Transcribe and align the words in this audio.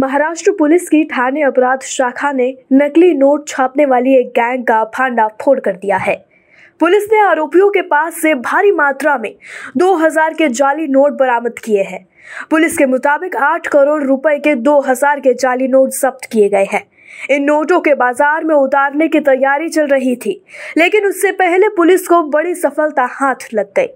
Maharashtra 0.00 0.52
police 0.52 0.88
की 0.88 1.04
थाने 1.04 1.42
अपराध 1.42 1.80
शाखा 1.80 2.32
ने 2.32 2.58
नकली 2.72 3.12
नोट 3.14 3.48
छापने 3.48 3.84
वाली 3.86 4.14
एक 4.18 4.28
गैंग 4.28 4.64
का 4.64 4.84
फांडा 4.84 5.26
फोड़ 5.28 5.60
कर 5.60 5.72
दिया 5.72 5.96
है। 5.96 6.14
पुलिस 6.80 7.04
ने 7.12 7.20
आरोपियों 7.20 7.70
के 7.70 7.82
पास 7.82 8.20
से 8.22 8.34
भारी 8.34 8.70
मात्रा 8.72 9.18
में 9.18 9.34
2000 9.76 10.34
के 10.34 10.48
जाली 10.48 10.86
नोट 10.86 11.12
बरामद 11.12 11.58
किए 11.58 11.82
हैं। 11.82 12.06
पुलिस 12.50 12.78
के 12.78 12.86
मुताबिक 12.86 13.36
8 13.36 13.66
करोड़ 13.66 14.02
रुपए 14.02 14.38
के 14.38 14.54
2000 14.54 15.20
के 15.20 15.34
जाली 15.34 15.68
नोट 15.68 15.90
जब्त 15.90 16.28
किए 16.32 16.48
गए 16.48 16.66
हैं। 16.72 16.89
इन 17.30 17.44
नोटों 17.44 17.80
के 17.80 17.94
बाज़ार 17.94 18.44
में 18.44 18.54
उतारने 18.54 19.08
की 19.08 19.20
तैयारी 19.20 19.68
चल 19.68 19.86
रही 19.86 20.14
थी, 20.16 20.42
लेकिन 20.78 21.06
उससे 21.06 21.32
पहले 21.32 21.68
पुलिस 21.68 22.06
को 22.08 22.22
बड़ी 22.30 22.54
सफलता 22.56 23.08
हाथ 23.12 23.48
लग 23.54 23.72
गई। 23.76 23.88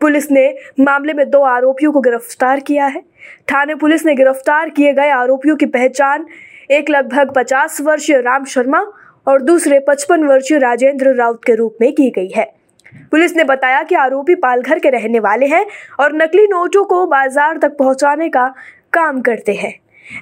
पुलिस 0.00 0.30
ने 0.30 0.48
मामले 0.80 1.12
में 1.12 1.28
दो 1.30 1.42
आरोपियों 1.44 1.92
को 1.92 2.00
गिरफ़्तार 2.00 2.60
किया 2.60 2.86
है। 2.86 3.00
थाने 3.52 3.74
पुलिस 3.74 4.04
ने 4.06 4.14
गिरफ़्तार 4.14 4.70
किए 4.70 4.92
गए 4.92 5.10
आरोपियों 5.10 5.56
की 5.56 5.66
पहचान 5.68 6.26
एक 6.70 6.90
लगभग 6.90 7.32
पचास 7.36 7.80
वर्षीय 7.80 8.20
राम 8.20 8.44
शर्मा 8.44 8.80
और 9.26 9.42
दूसरे 9.42 9.78
पचपन 9.80 10.24
वर्षीय 10.24 10.58
राजेंद्र 10.58 11.14
राउत 11.14 11.44
के 11.44 11.54
रूप 11.54 11.76
में 11.80 11.92
की 11.92 12.10
गई 12.10 12.28
है। 12.28 12.44
पुलिस 13.10 13.34
ने 13.36 13.44
बताया 13.44 13.82
कि 13.82 13.94
आरोपी 13.94 14.34
पालघर 14.34 14.78
के 14.78 14.90
रहने 14.90 15.20
वाले 15.20 15.46
हैं 15.46 15.64
और 16.00 16.14
नकली 16.14 16.46
नोटों 16.46 16.84
को 16.84 17.06
बाज़ार 17.06 17.58
तक 17.58 17.76
पहुँचाने 17.78 18.28
का 18.28 18.46
काम 18.92 19.20
करते 19.20 19.54
हैं। 19.54 19.74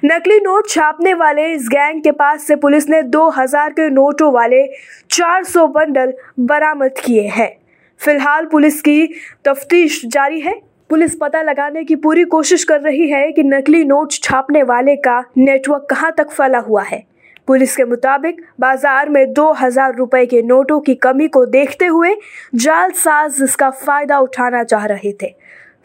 नकली 0.05 0.39
नोट 0.39 0.67
छापने 0.69 1.13
वाले 1.13 1.47
इस 1.53 1.67
गैंग 1.67 2.01
के 2.03 2.11
पास 2.11 2.47
से 2.47 2.55
पुलिस 2.55 2.89
ने 2.89 3.01
2000 3.03 3.71
के 3.71 3.89
नोटों 3.89 4.31
वाले 4.33 4.65
400 5.09 5.67
बंडल 5.67 6.13
बरामद 6.41 6.93
किए 6.97 7.27
हैं। 7.27 7.51
फ़िलहाल 7.99 8.45
पुलिस 8.45 8.81
की 8.81 9.07
तफ्तीश 9.45 10.01
जारी 10.05 10.39
है। 10.39 10.53
पुलिस 10.89 11.15
पता 11.15 11.41
लगाने 11.41 11.83
की 11.83 11.95
पूरी 11.95 12.23
कोशिश 12.23 12.63
कर 12.63 12.81
रही 12.81 13.09
है 13.09 13.31
कि 13.31 13.43
नकली 13.43 13.83
नोट 13.83 14.13
छापने 14.13 14.63
वाले 14.63 14.95
का 14.95 15.19
नेटवर्क 15.37 15.87
कहाँ 15.89 16.11
तक 16.17 16.31
फैला 16.31 16.59
हुआ 16.59 16.83
है। 16.83 17.03
पुलिस 17.47 17.75
के 17.77 17.83
मुताबिक, 17.83 18.41
बाज़ार 18.59 19.09
में 19.09 19.33
दो 19.33 19.51
हज़ार 19.51 19.95
रुपए 19.95 20.25
के 20.25 20.41
नोटों 20.41 20.79
की 20.79 20.95
कमी 20.95 21.27
को 21.27 21.45
देखते 21.45 21.85
हुए 21.85 22.15
जालसाज 22.55 23.41
इसका 23.43 23.69
फ़ायदा 23.69 24.19
उठाना 24.19 24.63
चाह 24.63 24.85
रहे 24.85 25.13
थे। 25.23 25.33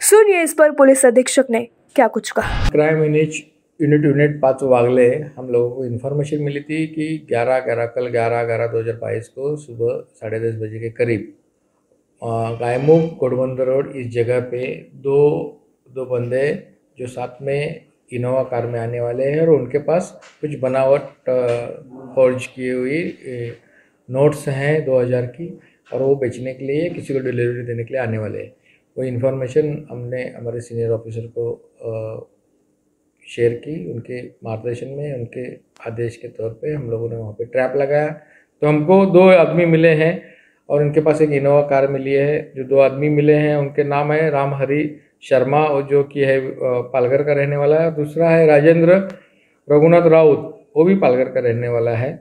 सुनिए 0.01 0.43
इस 0.43 0.53
पर 0.53 0.71
पुलिस 0.71 1.05
अधीक्षक 1.05 1.45
ने 1.49 1.67
क्या 1.95 2.07
कुछ 2.07 2.31
कहा। 2.31 2.69
क्राइम 2.69 3.03
यूनिट 3.03 3.58
यूनिट 3.79 4.05
यूनिट 4.05 4.39
पाँच 4.41 4.63
वागले, 4.63 5.07
हम 5.35 5.49
लोगों 5.49 5.69
को 5.75 5.83
इन्फॉर्मेशन 5.85 6.41
मिली 6.43 6.61
थी 6.61 6.85
कि 6.87 7.05
11 7.29 7.59
ग्यारह, 7.65 7.85
कल 7.87 8.07
11 8.07 8.43
ग्यारह 8.45 8.67
दो 8.67 8.79
हज़ार 8.79 8.95
बाईस 8.95 9.27
को 9.29 9.55
सुबह 9.57 9.99
साढ़े 10.19 10.39
दस 10.39 10.55
बजे 10.61 10.79
के 10.79 10.89
करीब 10.91 11.33
गायमुख 12.61 13.13
गोडबंदर 13.19 13.65
रोड 13.65 13.95
इस 13.95 14.07
जगह 14.13 14.39
पे 14.49 14.65
दो 15.03 15.19
दो 15.89 16.05
बंदे 16.05 16.43
जो 16.99 17.07
साथ 17.07 17.41
में 17.41 17.85
इनोवा 18.13 18.41
कार 18.51 18.67
में 18.67 18.79
आने 18.79 18.99
वाले 18.99 19.25
हैं 19.25 19.39
और 19.41 19.49
उनके 19.49 19.79
पास 19.83 20.11
कुछ 20.41 20.57
बनावट 20.59 21.29
फॉर्ज 22.15 22.45
की 22.47 22.69
हुई 22.69 23.01
नोट्स 24.09 24.47
हैं 24.49 24.73
2000 24.85 25.25
की 25.29 25.47
और 25.93 26.01
वो 26.01 26.15
बेचने 26.15 26.53
के 26.53 26.65
लिए 26.65 26.89
किसी 26.89 27.13
को 27.13 27.19
डिलीवरी 27.19 27.63
देने 27.65 27.83
के 27.83 27.93
लिए 27.93 28.01
आने 28.01 28.17
वाले 28.17 28.39
हैं। 28.39 28.51
वो 28.97 29.03
इन्फॉर्मेशन 29.03 29.87
हमने, 29.91 30.23
हमारे 30.29 30.61
सीनियर 30.61 30.91
ऑफिसर 30.91 31.27
को 31.37 31.45
शेयर 33.29 33.53
की, 33.55 33.91
उनके 33.91 34.21
मार्गदर्शन 34.43 34.87
में, 34.87 35.13
उनके 35.13 35.45
आदेश 35.87 36.15
के 36.17 36.27
तौर 36.27 36.49
पे 36.61 36.73
हम 36.73 36.89
लोगों 36.91 37.09
ने 37.09 37.15
वहाँ 37.15 37.31
पे 37.33 37.45
ट्रैप 37.45 37.73
लगाया। 37.77 38.09
तो 38.61 38.67
हमको 38.67 39.05
दो 39.05 39.27
आदमी 39.29 39.65
मिले 39.65 39.89
हैं 39.95 40.21
और 40.69 40.81
उनके 40.81 41.01
पास 41.01 41.21
एक 41.21 41.31
इनोवा 41.31 41.61
कार 41.67 41.87
मिली 41.87 42.13
है, 42.13 42.51
जो 42.55 42.63
दो 42.63 42.79
आदमी 42.79 43.09
मिले 43.09 43.33
हैं। 43.35 43.55
उनके 43.57 43.83
नाम 43.83 44.11
है 44.11 44.29
राम 44.29 44.53
हरी 44.53 44.83
शर्मा 45.23 45.63
और 45.65 45.87
जो 45.87 46.03
कि 46.03 46.21
है 46.21 46.39
पालघर 46.93 47.23
का 47.23 47.33
रहने 47.33 47.57
वाला 47.57 47.79
है। 47.79 47.95
दूसरा 47.95 48.29
है 48.29 48.45
राजेंद्र 48.47 48.95
रघुनाथ 49.67 50.07
राउत, 50.07 50.67
वो 50.77 50.83
भी 50.83 50.95
पालघर 50.95 51.29
का 51.29 51.39
रहने 51.39 51.67
वाला 51.67 51.95
है। 51.95 52.11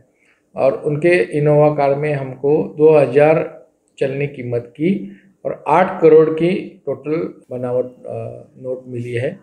और 0.54 0.72
उनके 0.86 1.14
इनोवा 1.38 1.68
कार 1.74 1.94
में 1.94 2.12
हमको 2.12 2.52
2000 2.78 3.44
चलने 3.98 4.26
कीमत 4.26 4.72
की 4.76 4.90
और 5.44 5.62
8 5.68 6.00
करोड़ 6.00 6.28
की 6.30 6.50
टोटल 6.86 7.16
बनावट 7.50 7.94
नोट 8.62 8.84
मिली 8.88 9.12
है। 9.12 9.38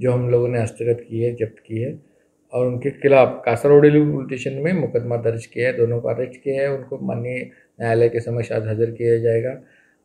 जो 0.00 0.12
हम 0.12 0.28
लोगों 0.30 0.48
ने 0.48 0.60
हस्तगत 0.60 1.04
की 1.08 1.22
है 1.22 1.34
जब्त 1.36 1.62
की 1.66 1.80
है 1.80 1.98
और 2.52 2.66
उनके 2.66 2.90
खिलाफ 2.92 3.42
कासरौडेली 3.44 4.00
स्टेशन 4.24 4.54
में 4.54 4.72
मुकदमा 4.74 5.16
दर्ज 5.18 5.46
किया 5.46 5.66
है, 5.66 5.76
दोनों 5.76 6.00
को 6.00 6.08
अरेस्ट 6.08 6.40
किया 6.42 6.62
है, 6.62 6.70
उनको 6.70 6.98
माननीय 6.98 7.38
न्यायालय 7.38 8.08
के 8.08 8.20
समक्ष 8.20 8.52
आज 8.52 8.66
हाजिर 8.66 8.90
किया 8.90 9.18
जाएगा। 9.18 9.60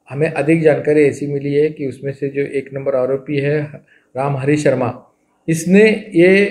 हमें 0.10 0.30
अधिक 0.30 0.62
जानकारी 0.62 1.04
ऐसी 1.04 1.28
मिली 1.28 1.54
है 1.54 1.70
कि 1.70 1.88
उसमें 1.88 2.12
से 2.14 2.30
जो 2.30 2.42
एक 2.60 2.70
नंबर 2.74 2.96
आरोपी 2.96 3.38
है, 3.40 3.62
राम 4.16 4.38
हरी 4.38 4.58
शर्मा, 4.58 4.92
इसने 5.48 5.84
ये 6.16 6.46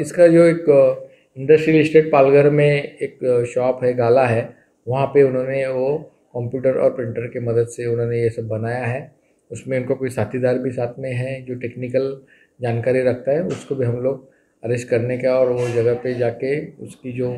इसका 0.00 0.26
जो 0.28 0.44
एक 0.44 0.64
इंडस्ट्रियल 1.36 1.80
इस्टेट 1.80 2.10
पालघर 2.12 2.48
में 2.50 2.66
एक 2.66 3.18
शॉप 3.54 3.84
है, 3.84 3.92
गाला 3.94 4.26
है, 4.26 4.48
वहाँ 4.86 5.06
पे 5.06 5.22
उन्होंने 5.22 5.66
वो 5.66 5.96
कंप्यूटर 6.34 6.78
और 6.78 6.90
प्रिंटर 6.94 7.26
की 7.26 7.40
मदद 7.40 7.66
से 7.66 7.86
उन्होंने 7.86 8.20
ये 8.22 8.30
सब 8.30 8.48
बनाया 8.48 8.84
है। 8.84 9.00
उसमें 9.50 9.78
उनको 9.78 9.94
कोई 9.94 10.08
साथीदार 10.08 10.58
भी 10.58 10.70
साथ 10.70 10.98
में 10.98 11.12
है 11.12 11.40
जो 11.42 11.54
टेक्निकल 11.54 12.10
जानकारी 12.60 13.02
रखता 13.02 13.32
है, 13.32 13.42
उसको 13.42 13.74
भी 13.74 13.84
हम 13.84 13.96
लोग 14.00 14.28
अरेस्ट 14.62 14.88
करने 14.88 15.16
का 15.18 15.34
और 15.38 15.50
वो 15.52 15.66
जगह 15.70 15.94
पे 15.94 16.14
जाके 16.14 16.60
उसकी 16.84 17.12
जो 17.12 17.32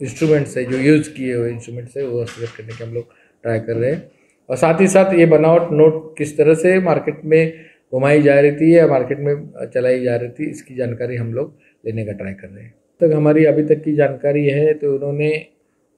इंस्ट्रूमेंट्स 0.00 0.56
है, 0.56 0.64
जो 0.64 0.78
यूज़ 0.78 1.10
किए 1.10 1.34
हुए 1.34 1.50
इंस्ट्रूमेंट्स 1.50 1.96
है, 1.96 2.04
वो 2.04 2.24
सेलेक्ट 2.26 2.56
करने 2.56 2.72
के 2.72 2.84
हम 2.84 2.94
लोग 2.94 3.08
ट्राई 3.44 3.60
कर 3.60 3.74
रहे 3.74 3.90
हैं। 3.92 4.02
और 4.48 4.56
साथ 4.56 4.80
ही 4.80 4.86
साथ 4.88 5.14
ये 5.14 5.26
बनावट 5.26 5.72
नोट 5.72 6.16
किस 6.18 6.36
तरह 6.38 6.54
से 6.54 6.78
मार्केट 6.80 7.20
में 7.24 7.52
घुमाई 7.92 8.22
जा 8.22 8.38
रही 8.40 8.52
थी 8.52 8.76
या 8.76 8.86
मार्केट 8.86 9.18
में 9.18 9.34
चलाई 9.66 10.02
जा 10.02 10.16
रही 10.16 10.28
थी, 10.30 10.50
इसकी 10.50 10.74
जानकारी 10.76 11.16
हम 11.16 11.32
लोग 11.34 11.54
लेने 11.84 12.04
का 12.04 12.12
ट्राई 12.12 12.32
कर 12.32 12.48
रहे 12.48 12.64
हैं। 12.64 12.74
तक 13.00 13.14
हमारी 13.14 13.44
अभी 13.44 13.62
तक 13.64 13.82
की 13.82 13.94
जानकारी 13.96 14.46
है 14.46 14.72
तो 14.74 14.94
उन्होंने 14.94 15.30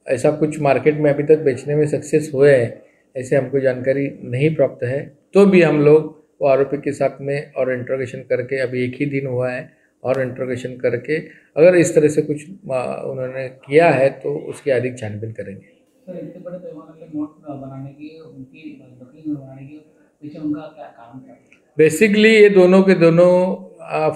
ऐसा 0.07 0.31
कुछ 0.33 0.59
मार्केट 0.61 0.95
में 0.95 1.11
अभी 1.13 1.23
तक 1.25 1.39
बेचने 1.39 1.75
में 1.75 1.85
सक्सेस 1.87 2.31
हुए 2.33 2.51
हैं, 2.51 2.81
ऐसे 3.15 3.35
हमको 3.35 3.59
जानकारी 3.59 4.09
नहीं 4.23 4.53
प्राप्त 4.55 4.83
है 4.83 4.99
तो 5.33 5.45
भी 5.45 5.61
हम 5.61 5.81
लोग 5.81 6.17
वो 6.39 6.47
आरोपी 6.47 6.77
के 6.77 6.91
साथ 6.93 7.21
में 7.21 7.51
और 7.53 7.71
इंट्रोगेशन 7.73 8.19
करके 8.29 8.59
अभी 8.61 8.83
एक 8.83 8.95
ही 8.99 9.05
दिन 9.07 9.27
हुआ 9.27 9.49
है 9.51 9.69
और 10.03 10.21
इंट्रोगेशन 10.21 10.75
करके 10.77 11.17
अगर 11.57 11.75
इस 11.77 11.93
तरह 11.95 12.07
से 12.09 12.21
कुछ 12.21 12.47
उन्होंने 12.49 13.47
किया 13.65 13.89
है 13.91 14.09
तो 14.19 14.35
उसकी 14.49 14.71
अधिक 14.71 14.97
छानबीन 14.99 15.31
करेंगे। 15.31 15.61
सर 15.61 16.17
इतने 16.17 16.41
बड़े 16.41 16.57
पैमाने 16.57 16.99
के 16.99 17.17
नोट 17.17 17.47
बनाने 17.47 17.89
की 17.89 18.19
उनकी 18.25 18.61
बनाने 19.27 19.65
की 19.67 19.77
पीछे 20.21 20.39
उनका 20.39 20.61
क्या 20.61 20.85
काम 20.87 21.19
था? 21.19 21.33
बेसिकली 21.77 22.33
ये 22.35 22.49
दोनों 22.49 22.81
के 22.83 22.93
दोनों 22.95 23.31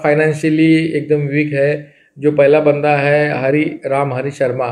फाइनेंशियली 0.02 0.72
एकदम 0.88 1.26
वीक 1.28 1.52
है। 1.52 1.92
जो 2.18 2.30
पहला 2.32 2.60
बंदा 2.60 2.96
है 2.96 3.38
हरी 3.42 3.64
राम 3.86 4.12
हरी 4.14 4.30
शर्मा 4.30 4.68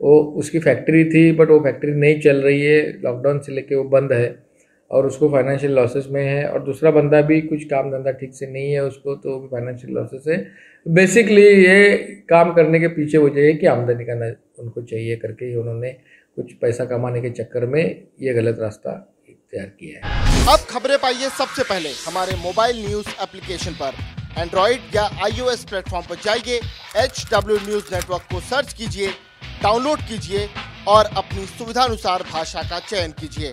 वो 0.00 0.18
उसकी 0.40 0.58
फैक्ट्री 0.58 1.04
थी 1.04 1.30
बट 1.36 1.50
वो 1.50 1.58
फैक्ट्री 1.60 1.92
नहीं 1.94 2.20
चल 2.20 2.36
रही 2.42 2.60
है। 2.62 2.80
लॉकडाउन 3.02 3.38
से 3.38 3.52
लेके 3.52 3.74
वो 3.74 3.84
बंद 3.90 4.12
है। 4.12 4.28
और 4.90 5.06
उसको 5.06 5.28
फाइनेंशियल 5.28 5.72
लॉसेस 5.72 6.06
में 6.10 6.22
है 6.24 6.48
और 6.48 6.62
दूसरा 6.64 6.90
बंदा 6.90 7.20
भी 7.22 7.40
कुछ 7.40 7.64
काम 7.64 7.90
धंधा 7.90 8.12
ठीक 8.20 8.34
से 8.34 8.46
नहीं 8.46 8.72
है 8.72 8.84
उसको 8.84 9.14
तो 9.16 9.38
फाइनेंशियल 9.52 9.94
लॉसेस 9.94 10.24
है 10.28 10.36
बेसिकली 10.86 11.42
ये 11.42 11.98
काम 12.30 12.52
करने 12.54 12.80
के 12.80 12.88
पीछे 12.88 13.18
वजह 13.18 13.46
है 13.46 13.52
कि 13.54 13.66
आमदनी 13.66 14.04
का 14.04 14.14
उनको 14.62 14.82
चाहिए 14.82 15.16
करके 15.16 15.46
ही 15.46 15.54
उन्होंने 15.56 15.90
कुछ 16.36 16.52
पैसा 16.52 16.84
कमाने 16.84 17.20
के 17.20 17.30
चक्कर 17.30 17.66
में 17.66 17.82
ये 18.22 18.34
गलत 18.34 18.58
रास्ता 18.60 18.92
तैयार 19.52 19.66
किया 19.80 20.06
है। 20.06 20.44
अब 20.48 20.64
खबरें 20.70 20.96
पाइए 20.98 21.28
सबसे 21.38 21.62
पहले 21.64 21.88
हमारे 21.88 22.36
मोबाइल 22.42 22.84
न्यूज़ 22.86 23.08
एप्लीकेशन 23.22 23.72
पर। 23.72 24.40
एंड्रॉइड 24.40 24.94
या 24.94 25.02
आईओएस 25.24 25.64
प्लेटफॉर्म 25.64 26.06
पर 26.06 26.16
जाइए 26.24 26.60
एच 27.04 27.24
डब्ल्यू 27.32 27.56
न्यूज़ 27.66 27.94
नेटवर्क 27.94 28.26
को 28.32 28.40
सर्च 28.50 28.72
कीजिए 28.72 29.08
डाउनलोड 29.62 29.98
कीजिए 30.08 30.46
और 30.88 31.10
अपनी 31.16 31.46
सुविधानुसार 31.46 32.22
भाषा 32.32 32.62
का 32.62 32.78
चयन 32.80 33.10
कीजिए। 33.20 33.52